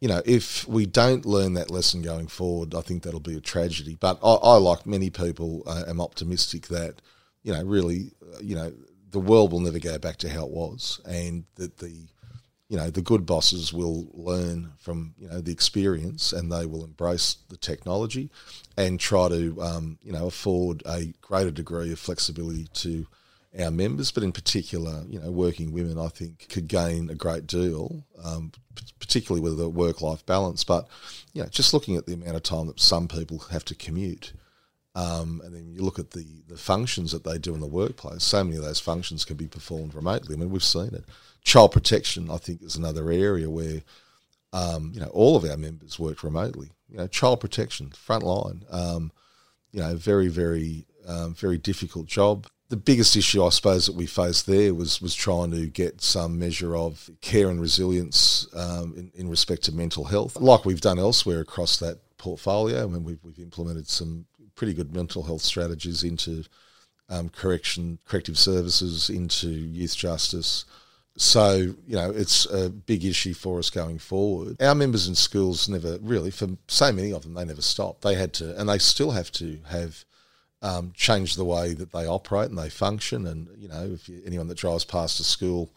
you 0.00 0.08
know, 0.08 0.22
if 0.24 0.68
we 0.68 0.86
don't 0.86 1.24
learn 1.24 1.54
that 1.54 1.70
lesson 1.70 2.02
going 2.02 2.28
forward, 2.28 2.74
I 2.74 2.82
think 2.82 3.02
that'll 3.02 3.20
be 3.20 3.36
a 3.36 3.40
tragedy. 3.40 3.96
But 3.98 4.18
I, 4.22 4.34
I 4.34 4.56
like 4.56 4.86
many 4.86 5.10
people, 5.10 5.62
uh, 5.66 5.84
am 5.88 6.00
optimistic 6.00 6.68
that, 6.68 7.00
you 7.42 7.52
know, 7.52 7.62
really, 7.64 8.12
uh, 8.22 8.38
you 8.40 8.54
know, 8.54 8.72
the 9.10 9.18
world 9.18 9.52
will 9.52 9.60
never 9.60 9.78
go 9.78 9.98
back 9.98 10.18
to 10.18 10.28
how 10.28 10.44
it 10.44 10.50
was, 10.50 11.00
and 11.06 11.44
that 11.54 11.78
the, 11.78 12.06
you 12.68 12.76
know, 12.76 12.90
the 12.90 13.00
good 13.00 13.24
bosses 13.24 13.72
will 13.72 14.08
learn 14.12 14.72
from 14.78 15.14
you 15.18 15.28
know 15.28 15.40
the 15.40 15.52
experience, 15.52 16.32
and 16.32 16.52
they 16.52 16.66
will 16.66 16.84
embrace 16.84 17.36
the 17.48 17.56
technology, 17.56 18.30
and 18.76 19.00
try 19.00 19.28
to 19.28 19.60
um, 19.62 19.98
you 20.02 20.12
know 20.12 20.26
afford 20.26 20.82
a 20.86 21.12
greater 21.22 21.50
degree 21.50 21.92
of 21.92 21.98
flexibility 21.98 22.68
to 22.74 23.06
our 23.58 23.70
members, 23.70 24.10
but 24.10 24.22
in 24.22 24.32
particular, 24.32 25.04
you 25.08 25.18
know, 25.18 25.30
working 25.30 25.72
women, 25.72 25.98
I 25.98 26.08
think, 26.08 26.48
could 26.48 26.68
gain 26.68 27.08
a 27.08 27.14
great 27.14 27.46
deal, 27.46 28.04
um, 28.22 28.52
particularly 29.00 29.40
with 29.40 29.56
the 29.56 29.68
work-life 29.68 30.24
balance. 30.26 30.64
But 30.64 30.86
you 31.32 31.42
know, 31.42 31.48
just 31.48 31.72
looking 31.72 31.96
at 31.96 32.06
the 32.06 32.14
amount 32.14 32.36
of 32.36 32.42
time 32.42 32.66
that 32.66 32.80
some 32.80 33.08
people 33.08 33.38
have 33.50 33.64
to 33.66 33.74
commute, 33.74 34.32
um, 34.98 35.40
and 35.44 35.54
then 35.54 35.72
you 35.72 35.82
look 35.82 35.98
at 35.98 36.10
the 36.10 36.26
the 36.48 36.56
functions 36.56 37.12
that 37.12 37.24
they 37.24 37.38
do 37.38 37.54
in 37.54 37.60
the 37.60 37.66
workplace. 37.66 38.24
So 38.24 38.42
many 38.42 38.56
of 38.56 38.64
those 38.64 38.80
functions 38.80 39.24
can 39.24 39.36
be 39.36 39.46
performed 39.46 39.94
remotely. 39.94 40.34
I 40.34 40.38
mean, 40.38 40.50
we've 40.50 40.64
seen 40.64 40.94
it. 40.94 41.04
Child 41.44 41.72
protection, 41.72 42.30
I 42.30 42.38
think, 42.38 42.62
is 42.62 42.76
another 42.76 43.10
area 43.10 43.48
where 43.48 43.82
um, 44.52 44.90
you 44.92 45.00
know 45.00 45.08
all 45.08 45.36
of 45.36 45.44
our 45.44 45.56
members 45.56 45.98
work 45.98 46.24
remotely. 46.24 46.70
You 46.90 46.98
know, 46.98 47.06
child 47.06 47.40
protection, 47.40 47.90
front 47.90 48.24
line. 48.24 48.64
Um, 48.70 49.12
you 49.70 49.80
know, 49.80 49.94
very, 49.96 50.28
very, 50.28 50.86
um, 51.06 51.34
very 51.34 51.58
difficult 51.58 52.06
job 52.06 52.46
the 52.68 52.76
biggest 52.76 53.16
issue, 53.16 53.42
I 53.44 53.48
suppose, 53.48 53.86
that 53.86 53.94
we 53.94 54.06
faced 54.06 54.46
there 54.46 54.74
was 54.74 55.00
was 55.00 55.14
trying 55.14 55.50
to 55.52 55.66
get 55.66 56.02
some 56.02 56.38
measure 56.38 56.76
of 56.76 57.10
care 57.22 57.48
and 57.48 57.60
resilience 57.60 58.46
um, 58.54 58.94
in, 58.96 59.10
in 59.14 59.30
respect 59.30 59.62
to 59.64 59.72
mental 59.72 60.04
health, 60.04 60.36
like 60.36 60.64
we've 60.64 60.80
done 60.80 60.98
elsewhere 60.98 61.40
across 61.40 61.78
that 61.78 61.98
portfolio. 62.18 62.84
I 62.84 62.86
mean, 62.86 63.04
we've, 63.04 63.22
we've 63.22 63.38
implemented 63.38 63.88
some 63.88 64.26
pretty 64.58 64.74
good 64.74 64.92
mental 64.94 65.22
health 65.22 65.42
strategies 65.42 66.02
into 66.02 66.44
um, 67.08 67.28
correction, 67.30 67.98
corrective 68.04 68.36
services, 68.36 69.08
into 69.08 69.48
youth 69.48 69.96
justice. 69.96 70.64
So, 71.16 71.74
you 71.86 71.96
know, 71.96 72.10
it's 72.10 72.44
a 72.46 72.68
big 72.68 73.04
issue 73.04 73.34
for 73.34 73.58
us 73.58 73.70
going 73.70 73.98
forward. 73.98 74.60
Our 74.60 74.74
members 74.74 75.08
in 75.08 75.14
schools 75.14 75.68
never 75.68 75.98
really, 75.98 76.30
for 76.30 76.48
so 76.66 76.92
many 76.92 77.12
of 77.12 77.22
them, 77.22 77.34
they 77.34 77.44
never 77.44 77.62
stopped. 77.62 78.02
They 78.02 78.14
had 78.14 78.34
to, 78.34 78.58
and 78.60 78.68
they 78.68 78.78
still 78.78 79.12
have 79.12 79.32
to 79.32 79.58
have 79.68 80.04
um, 80.60 80.92
change 80.94 81.36
the 81.36 81.44
way 81.44 81.72
that 81.74 81.92
they 81.92 82.06
operate 82.06 82.50
and 82.50 82.58
they 82.58 82.68
function. 82.68 83.26
And 83.26 83.48
you 83.56 83.68
know, 83.68 83.90
if 83.94 84.08
you, 84.08 84.20
anyone 84.26 84.48
that 84.48 84.58
drives 84.58 84.84
past 84.84 85.20
a 85.20 85.24
school 85.24 85.70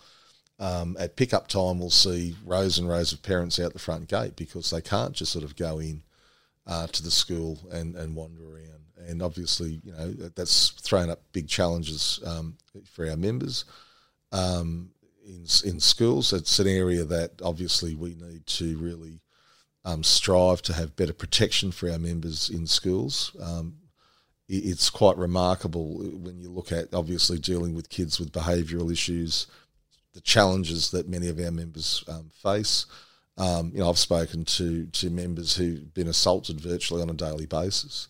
um, 0.59 0.95
at 0.99 1.15
pickup 1.15 1.47
time 1.47 1.79
will 1.79 1.89
see 1.91 2.35
rows 2.45 2.77
and 2.77 2.89
rows 2.89 3.13
of 3.13 3.23
parents 3.23 3.59
out 3.59 3.73
the 3.73 3.79
front 3.79 4.07
gate 4.07 4.35
because 4.35 4.69
they 4.69 4.81
can't 4.81 5.13
just 5.13 5.31
sort 5.31 5.45
of 5.45 5.55
go 5.55 5.79
in 5.79 6.03
uh, 6.67 6.87
to 6.87 7.03
the 7.03 7.11
school 7.11 7.59
and, 7.71 7.95
and 7.95 8.15
wander 8.15 8.43
around. 8.43 9.07
And 9.07 9.21
obviously, 9.21 9.81
you 9.83 9.91
know, 9.93 10.11
that's 10.35 10.69
thrown 10.69 11.09
up 11.09 11.21
big 11.31 11.47
challenges 11.47 12.19
um, 12.25 12.57
for 12.85 13.09
our 13.09 13.17
members. 13.17 13.65
Um, 14.31 14.91
in, 15.25 15.45
in 15.65 15.79
schools, 15.79 16.33
it's 16.33 16.59
an 16.59 16.67
area 16.67 17.03
that 17.03 17.41
obviously 17.43 17.95
we 17.95 18.15
need 18.15 18.45
to 18.45 18.77
really 18.77 19.21
um, 19.85 20.03
strive 20.03 20.61
to 20.63 20.73
have 20.73 20.95
better 20.95 21.13
protection 21.13 21.71
for 21.71 21.89
our 21.89 21.99
members 21.99 22.49
in 22.49 22.67
schools. 22.67 23.35
Um, 23.41 23.75
it's 24.47 24.89
quite 24.89 25.17
remarkable 25.17 25.95
when 25.95 26.37
you 26.37 26.49
look 26.49 26.73
at 26.73 26.93
obviously 26.93 27.39
dealing 27.39 27.73
with 27.73 27.89
kids 27.89 28.19
with 28.19 28.33
behavioural 28.33 28.91
issues, 28.91 29.47
the 30.13 30.19
challenges 30.19 30.91
that 30.91 31.07
many 31.07 31.29
of 31.29 31.39
our 31.39 31.51
members 31.51 32.03
um, 32.09 32.29
face. 32.33 32.85
Um, 33.41 33.71
you 33.73 33.79
know, 33.79 33.89
I've 33.89 33.97
spoken 33.97 34.45
to 34.45 34.85
to 34.85 35.09
members 35.09 35.55
who've 35.55 35.91
been 35.95 36.07
assaulted 36.07 36.61
virtually 36.61 37.01
on 37.01 37.09
a 37.09 37.13
daily 37.13 37.47
basis, 37.47 38.07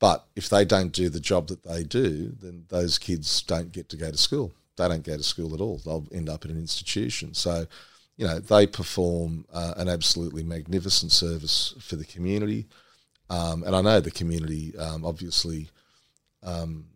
but 0.00 0.26
if 0.34 0.48
they 0.48 0.64
don't 0.64 0.90
do 0.90 1.08
the 1.08 1.20
job 1.20 1.46
that 1.46 1.62
they 1.62 1.84
do, 1.84 2.32
then 2.42 2.64
those 2.70 2.98
kids 2.98 3.40
don't 3.42 3.70
get 3.70 3.88
to 3.90 3.96
go 3.96 4.10
to 4.10 4.16
school. 4.16 4.52
They 4.76 4.88
don't 4.88 5.04
go 5.04 5.16
to 5.16 5.22
school 5.22 5.54
at 5.54 5.60
all. 5.60 5.78
They'll 5.78 6.08
end 6.12 6.28
up 6.28 6.44
in 6.44 6.50
an 6.50 6.58
institution. 6.58 7.34
So, 7.34 7.66
you 8.16 8.26
know, 8.26 8.40
they 8.40 8.66
perform 8.66 9.46
uh, 9.52 9.74
an 9.76 9.88
absolutely 9.88 10.42
magnificent 10.42 11.12
service 11.12 11.74
for 11.78 11.94
the 11.94 12.04
community. 12.04 12.66
Um, 13.30 13.62
and 13.62 13.76
I 13.76 13.80
know 13.80 14.00
the 14.00 14.10
community 14.10 14.76
um, 14.76 15.04
obviously 15.04 15.68
um, 16.42 16.86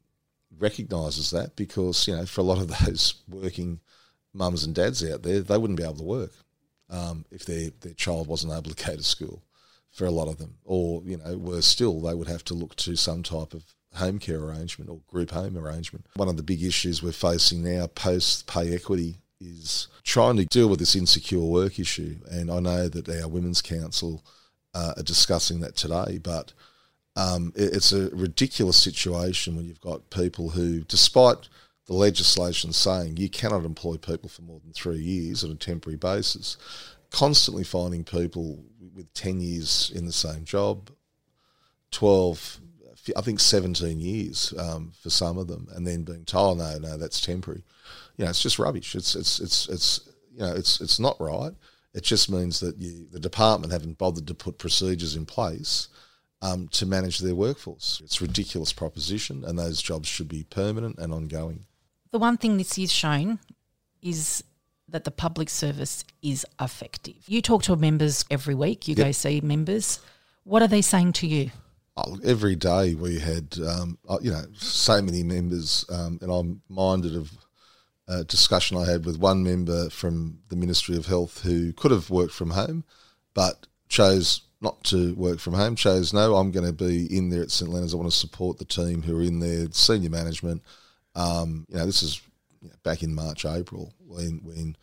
recognises 0.58 1.30
that 1.30 1.54
because 1.54 2.08
you 2.08 2.16
know 2.16 2.26
for 2.26 2.40
a 2.40 2.44
lot 2.44 2.58
of 2.58 2.68
those 2.85 3.23
working 3.28 3.78
mums 4.35 4.64
and 4.64 4.75
dads 4.75 5.08
out 5.08 5.23
there, 5.23 5.42
they 5.42 5.58
wouldn't 5.58 5.78
be 5.78 5.85
able 5.85 5.94
to 5.94 6.02
work 6.02 6.32
um, 6.90 7.25
if 7.30 7.45
their 7.45 7.71
their 7.80 7.95
child 7.95 8.28
wasn't 8.28 8.52
able 8.52 8.75
to 8.75 8.85
go 8.85 8.97
to 8.97 9.02
school. 9.02 9.42
For 9.90 10.04
a 10.04 10.11
lot 10.11 10.28
of 10.28 10.37
them, 10.38 10.59
or 10.64 11.02
you 11.04 11.16
know, 11.16 11.37
worse 11.38 11.66
still, 11.66 12.00
they 12.00 12.14
would 12.14 12.28
have 12.28 12.45
to 12.45 12.54
look 12.54 12.76
to 12.76 12.95
some 12.95 13.23
type 13.23 13.54
of 13.54 13.64
home 13.95 14.18
care 14.18 14.38
arrangement 14.38 14.90
or 14.90 15.00
group 15.09 15.30
home 15.30 15.57
arrangement. 15.57 16.07
One 16.14 16.28
of 16.28 16.37
the 16.37 16.42
big 16.42 16.62
issues 16.62 17.02
we're 17.02 17.12
facing 17.12 17.64
now 17.64 17.87
post 17.88 18.47
pay 18.47 18.75
equity 18.75 19.16
is 19.40 19.88
trying 20.04 20.37
to 20.37 20.45
deal 20.45 20.68
with 20.68 20.78
this 20.78 20.97
insecure 20.97 21.40
work 21.40 21.78
issue. 21.78 22.16
And 22.30 22.50
I 22.50 22.61
know 22.61 22.88
that 22.88 23.09
our 23.09 23.28
Women's 23.28 23.62
Council 23.62 24.25
uh, 24.75 24.95
are 24.97 25.02
discussing 25.02 25.61
that 25.61 25.76
today, 25.76 26.18
but 26.18 26.52
um, 27.16 27.52
it, 27.57 27.75
it's 27.75 27.92
a 27.92 28.11
ridiculous 28.11 28.76
situation 28.76 29.57
when 29.57 29.66
you've 29.66 29.80
got 29.80 30.11
people 30.11 30.50
who, 30.50 30.80
despite 30.80 31.49
the 31.88 31.95
legislation 31.95 32.73
saying 32.73 33.16
you 33.16 33.30
cannot 33.30 33.64
employ 33.64 33.97
people 33.97 34.28
for 34.28 34.42
more 34.42 34.61
than 34.62 34.73
three 34.73 34.99
years 34.99 35.42
on 35.42 35.50
a 35.50 35.54
temporary 35.54 35.97
basis, 35.97 36.59
constantly 37.11 37.64
finding 37.64 38.04
people 38.04 38.62
with 38.95 39.12
10 39.14 39.40
years 39.40 39.90
in 39.95 40.04
the 40.04 40.12
same 40.12 40.45
job, 40.45 40.90
12, 41.90 42.61
I 43.16 43.23
think 43.23 43.40
17 43.40 43.99
years 44.00 44.52
um, 44.59 44.92
for 45.00 45.09
some 45.09 45.38
of 45.38 45.49
them, 45.49 45.66
and 45.75 45.87
then 45.87 46.04
being 46.04 46.26
told, 46.26 46.59
no, 46.59 46.76
no, 46.78 46.99
that's 46.99 47.23
temporary. 47.23 47.64
You 48.18 48.26
know, 48.26 48.30
it's 48.30 48.42
just 48.42 48.59
rubbish. 48.59 48.95
It's, 48.95 49.16
it's, 49.16 49.40
it's, 49.40 49.68
it's, 49.71 50.09
you 50.35 50.40
know, 50.40 50.52
it's, 50.52 50.83
it's 50.83 51.00
not 51.00 51.18
right. 51.18 51.52
It 51.95 52.02
just 52.02 52.30
means 52.30 52.61
that 52.61 52.76
you, 52.76 53.07
the 53.11 53.18
department 53.18 53.73
haven't 53.73 53.97
bothered 53.97 54.26
to 54.26 54.35
put 54.35 54.59
procedures 54.59 55.16
in 55.16 55.25
place 55.25 55.88
um, 56.42 56.68
to 56.68 56.85
manage 56.85 57.21
their 57.21 57.35
workforce. 57.35 58.02
It's 58.04 58.21
a 58.21 58.25
ridiculous 58.25 58.75
proposition, 58.75 59.42
and 59.42 59.59
those 59.59 59.80
jobs 59.80 60.07
should 60.07 60.28
be 60.28 60.45
permanent 60.45 60.99
and 60.99 61.14
ongoing. 61.14 61.64
The 62.10 62.18
one 62.18 62.36
thing 62.36 62.56
this 62.56 62.78
is 62.78 62.92
shown 62.92 63.38
is 64.02 64.44
that 64.88 65.04
the 65.04 65.10
public 65.10 65.50
service 65.50 66.04
is 66.22 66.46
effective. 66.60 67.16
You 67.26 67.42
talk 67.42 67.62
to 67.64 67.76
members 67.76 68.24
every 68.30 68.54
week, 68.54 68.88
you 68.88 68.94
yep. 68.94 69.06
go 69.06 69.12
see 69.12 69.40
members. 69.40 70.00
What 70.44 70.62
are 70.62 70.68
they 70.68 70.80
saying 70.80 71.12
to 71.14 71.26
you? 71.26 71.50
Oh, 71.96 72.18
every 72.24 72.56
day 72.56 72.94
we 72.94 73.18
had, 73.18 73.58
um, 73.66 73.98
uh, 74.08 74.18
you 74.22 74.30
know, 74.30 74.44
so 74.54 75.02
many 75.02 75.22
members, 75.22 75.84
um, 75.90 76.18
and 76.22 76.30
I'm 76.30 76.62
minded 76.68 77.16
of 77.16 77.30
a 78.06 78.24
discussion 78.24 78.78
I 78.78 78.86
had 78.86 79.04
with 79.04 79.18
one 79.18 79.42
member 79.42 79.90
from 79.90 80.38
the 80.48 80.56
Ministry 80.56 80.96
of 80.96 81.06
Health 81.06 81.42
who 81.42 81.72
could 81.72 81.90
have 81.90 82.08
worked 82.08 82.32
from 82.32 82.50
home, 82.50 82.84
but 83.34 83.66
chose 83.88 84.42
not 84.60 84.82
to 84.84 85.14
work 85.14 85.38
from 85.38 85.54
home, 85.54 85.76
chose 85.76 86.12
no, 86.12 86.36
I'm 86.36 86.50
going 86.50 86.66
to 86.66 86.72
be 86.72 87.14
in 87.14 87.30
there 87.30 87.42
at 87.42 87.50
St 87.50 87.70
Leonard's. 87.70 87.94
I 87.94 87.98
want 87.98 88.10
to 88.10 88.16
support 88.16 88.58
the 88.58 88.64
team 88.64 89.02
who 89.02 89.18
are 89.18 89.22
in 89.22 89.40
there, 89.40 89.66
senior 89.72 90.10
management. 90.10 90.62
Um, 91.18 91.66
you 91.68 91.76
know, 91.76 91.87
this 91.87 92.02
is 92.02 92.20
back 92.82 93.02
in 93.02 93.14
March, 93.14 93.44
April, 93.44 93.92
when 94.06 94.40
when 94.44 94.76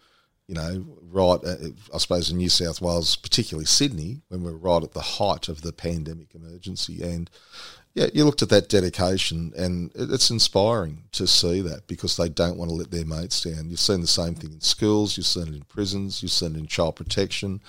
you 0.47 0.53
know, 0.53 0.85
right, 1.11 1.43
at, 1.43 1.59
I 1.93 1.97
suppose 1.97 2.29
in 2.29 2.37
New 2.37 2.49
South 2.49 2.79
Wales, 2.79 3.15
particularly 3.15 3.65
Sydney, 3.65 4.21
when 4.27 4.43
we're 4.43 4.51
right 4.51 4.83
at 4.83 4.91
the 4.91 5.01
height 5.01 5.49
of 5.49 5.61
the 5.61 5.73
pandemic 5.73 6.35
emergency, 6.35 7.01
and 7.01 7.29
yeah, 7.95 8.07
you 8.13 8.25
looked 8.25 8.41
at 8.41 8.49
that 8.49 8.69
dedication, 8.69 9.53
and 9.57 9.91
it's 9.95 10.29
inspiring 10.29 11.05
to 11.13 11.25
see 11.25 11.61
that 11.61 11.87
because 11.87 12.17
they 12.17 12.27
don't 12.27 12.57
want 12.57 12.69
to 12.69 12.75
let 12.75 12.91
their 12.91 13.05
mates 13.05 13.41
down. 13.41 13.69
You've 13.69 13.79
seen 13.79 14.01
the 14.01 14.07
same 14.07 14.35
thing 14.35 14.51
in 14.51 14.61
schools, 14.61 15.17
you've 15.17 15.25
seen 15.25 15.47
it 15.47 15.55
in 15.55 15.63
prisons, 15.63 16.21
you've 16.21 16.31
seen 16.31 16.55
it 16.55 16.59
in 16.59 16.67
child 16.67 16.97
protection. 16.97 17.61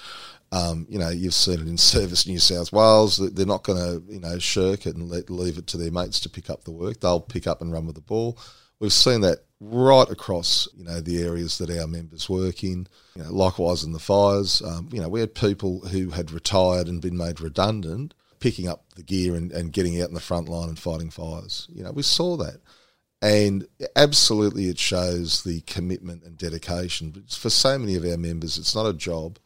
Um, 0.53 0.87
you 0.88 0.99
know, 0.99 1.09
you've 1.09 1.35
seen 1.35 1.61
it 1.61 1.69
in 1.69 1.79
Service 1.79 2.26
New 2.26 2.38
South 2.38 2.73
Wales. 2.73 3.17
They're 3.17 3.47
not 3.47 3.65
going 3.65 3.79
to, 3.79 4.12
you 4.12 4.21
know, 4.21 4.38
shirk 4.38 4.87
it 4.87 4.97
and 4.97 5.09
let, 5.09 5.31
leave 5.31 5.59
it 5.59 5.67
to 5.69 5.76
their 5.76 5.91
mates 5.91 6.21
to 6.21 6.29
pick 6.29 6.50
up 6.50 6.65
the 6.65 6.73
work. 6.73 7.00
They'll 7.00 7.21
pick 7.21 7.47
up 7.47 7.61
and 7.61 7.73
run 7.73 7.87
with 7.87 7.97
the 7.97 8.00
ball. 8.00 8.38
We've 8.79 8.93
seen 8.93 9.23
that 9.23 9.38
right 9.61 10.09
across, 10.11 10.69
you 10.76 10.85
know, 10.85 11.00
the 11.00 11.23
areas 11.23 11.59
that 11.59 11.71
our 11.71 11.87
members 11.87 12.29
work 12.29 12.62
in. 12.62 12.87
You 13.15 13.25
know, 13.25 13.33
likewise 13.33 13.85
in 13.85 13.93
the 13.93 13.99
fires, 13.99 14.62
um, 14.62 14.88
you 14.93 15.00
know, 15.00 15.09
we 15.09 15.21
had 15.21 15.35
people 15.35 15.81
who 15.88 16.11
had 16.11 16.31
retired 16.31 16.88
and 16.88 17.00
been 17.00 17.17
made 17.17 17.41
redundant 17.41 18.15
picking 18.38 18.69
up 18.69 18.85
the 18.95 19.03
gear 19.03 19.35
and, 19.35 19.50
and 19.53 19.73
getting 19.73 20.00
out 20.00 20.09
in 20.09 20.15
the 20.15 20.21
front 20.21 20.49
line 20.49 20.69
and 20.69 20.79
fighting 20.79 21.11
fires. 21.11 21.67
You 21.73 21.83
know, 21.83 21.93
we 21.93 22.03
saw 22.03 22.37
that. 22.37 22.61
And 23.23 23.67
absolutely, 23.97 24.69
it 24.69 24.79
shows 24.79 25.43
the 25.43 25.62
commitment 25.62 26.23
and 26.23 26.37
dedication. 26.37 27.11
But 27.11 27.31
for 27.31 27.49
so 27.49 27.79
many 27.79 27.97
of 27.97 28.05
our 28.05 28.19
members, 28.19 28.59
it's 28.59 28.75
not 28.75 28.87
a 28.87 28.93
job 28.93 29.38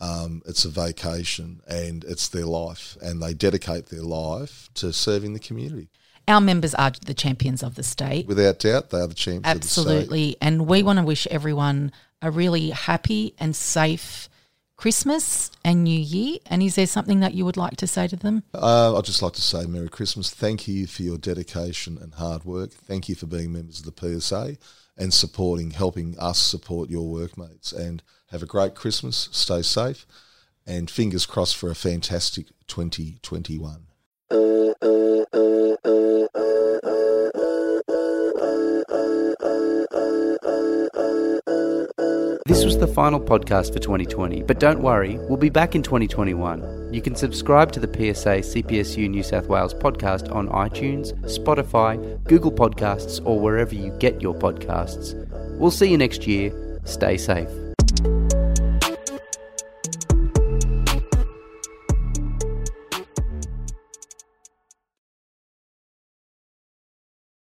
um, 0.00 0.42
it's 0.46 0.64
a 0.64 0.68
vacation 0.68 1.60
and 1.66 2.04
it's 2.04 2.28
their 2.28 2.46
life, 2.46 2.96
and 3.02 3.22
they 3.22 3.34
dedicate 3.34 3.86
their 3.86 4.02
life 4.02 4.70
to 4.74 4.92
serving 4.92 5.34
the 5.34 5.40
community. 5.40 5.88
Our 6.28 6.40
members 6.40 6.74
are 6.74 6.92
the 7.04 7.14
champions 7.14 7.62
of 7.62 7.74
the 7.74 7.82
state. 7.82 8.26
Without 8.26 8.60
doubt, 8.60 8.90
they 8.90 9.00
are 9.00 9.06
the 9.06 9.14
champions 9.14 9.46
Absolutely. 9.46 10.36
And 10.40 10.66
we 10.66 10.82
want 10.82 10.98
to 10.98 11.04
wish 11.04 11.26
everyone 11.26 11.92
a 12.22 12.30
really 12.30 12.70
happy 12.70 13.34
and 13.38 13.56
safe 13.56 14.28
Christmas 14.76 15.50
and 15.64 15.84
New 15.84 15.98
Year. 15.98 16.38
And 16.46 16.62
is 16.62 16.76
there 16.76 16.86
something 16.86 17.20
that 17.20 17.34
you 17.34 17.44
would 17.44 17.56
like 17.56 17.76
to 17.78 17.86
say 17.86 18.06
to 18.08 18.16
them? 18.16 18.44
Uh, 18.54 18.96
I'd 18.96 19.04
just 19.04 19.22
like 19.22 19.32
to 19.34 19.42
say 19.42 19.66
Merry 19.66 19.88
Christmas. 19.88 20.30
Thank 20.30 20.68
you 20.68 20.86
for 20.86 21.02
your 21.02 21.18
dedication 21.18 21.98
and 22.00 22.14
hard 22.14 22.44
work. 22.44 22.70
Thank 22.70 23.08
you 23.08 23.14
for 23.14 23.26
being 23.26 23.52
members 23.52 23.80
of 23.80 23.92
the 23.92 24.20
PSA 24.20 24.56
and 24.96 25.12
supporting, 25.12 25.72
helping 25.72 26.18
us 26.18 26.38
support 26.38 26.90
your 26.90 27.08
workmates. 27.08 27.72
And 27.72 28.02
have 28.30 28.42
a 28.42 28.46
great 28.46 28.74
Christmas. 28.74 29.28
Stay 29.32 29.62
safe. 29.62 30.06
And 30.66 30.90
fingers 30.90 31.26
crossed 31.26 31.56
for 31.56 31.70
a 31.70 31.74
fantastic 31.74 32.46
2021. 32.66 33.86
This 42.46 42.64
was 42.64 42.78
the 42.78 42.86
final 42.86 43.20
podcast 43.20 43.72
for 43.72 43.78
2020, 43.78 44.42
but 44.42 44.58
don't 44.58 44.82
worry, 44.82 45.18
we'll 45.28 45.36
be 45.36 45.50
back 45.50 45.74
in 45.74 45.82
2021. 45.82 46.92
You 46.92 47.00
can 47.00 47.14
subscribe 47.14 47.70
to 47.72 47.80
the 47.80 47.86
PSA 47.86 48.42
CPSU 48.42 49.08
New 49.08 49.22
South 49.22 49.46
Wales 49.46 49.72
podcast 49.72 50.34
on 50.34 50.48
iTunes, 50.48 51.12
Spotify, 51.22 52.22
Google 52.24 52.52
Podcasts, 52.52 53.24
or 53.24 53.38
wherever 53.38 53.74
you 53.74 53.90
get 53.98 54.20
your 54.20 54.34
podcasts. 54.34 55.14
We'll 55.58 55.70
see 55.70 55.90
you 55.90 55.96
next 55.98 56.26
year. 56.26 56.80
Stay 56.84 57.16
safe. 57.16 57.48